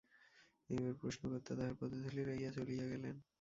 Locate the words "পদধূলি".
1.79-2.21